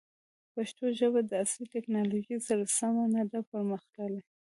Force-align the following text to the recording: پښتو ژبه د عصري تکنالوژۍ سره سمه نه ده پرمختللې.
پښتو 0.53 0.83
ژبه 0.99 1.21
د 1.25 1.31
عصري 1.43 1.65
تکنالوژۍ 1.75 2.37
سره 2.47 2.63
سمه 2.77 3.05
نه 3.15 3.23
ده 3.31 3.39
پرمختللې. 3.51 4.21